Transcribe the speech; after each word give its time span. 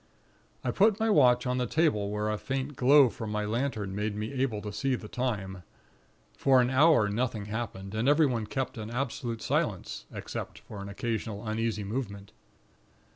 "I 0.63 0.71
put 0.71 0.99
my 0.99 1.11
watch 1.11 1.45
on 1.45 1.59
the 1.59 1.67
table, 1.67 2.09
where 2.09 2.31
a 2.31 2.39
faint 2.39 2.75
glow 2.75 3.07
from 3.07 3.29
my 3.29 3.45
lantern 3.45 3.93
made 3.93 4.15
me 4.15 4.33
able 4.33 4.59
to 4.63 4.73
see 4.73 4.95
the 4.95 5.07
time. 5.07 5.61
For 6.35 6.59
an 6.59 6.71
hour 6.71 7.07
nothing 7.07 7.45
happened, 7.45 7.93
and 7.93 8.09
everyone 8.09 8.47
kept 8.47 8.79
an 8.79 8.89
absolute 8.89 9.43
silence, 9.43 10.07
except 10.11 10.57
for 10.57 10.81
an 10.81 10.89
occasional 10.89 11.47
uneasy 11.47 11.83
movement. 11.83 12.31